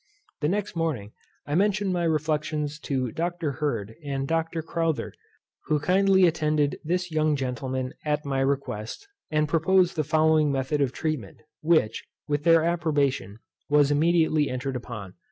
The 0.39 0.49
next 0.49 0.75
morning 0.75 1.11
I 1.45 1.53
mentioned 1.53 1.93
my 1.93 2.05
reflections 2.05 2.79
to 2.85 3.11
Dr. 3.11 3.51
Hird 3.51 3.93
and 4.03 4.27
Dr. 4.27 4.63
Crowther, 4.63 5.13
who 5.65 5.79
kindly 5.79 6.25
attended 6.25 6.79
this 6.83 7.11
young 7.11 7.35
gentleman 7.35 7.93
at 8.03 8.25
my 8.25 8.39
request, 8.39 9.07
and 9.29 9.47
proposed 9.47 9.95
the 9.95 10.03
following 10.03 10.51
method 10.51 10.81
of 10.81 10.91
treatment, 10.91 11.37
which, 11.61 12.03
with 12.27 12.45
their 12.45 12.63
approbation, 12.63 13.37
was 13.69 13.91
immediately 13.91 14.49
entered 14.49 14.75
upon. 14.75 15.13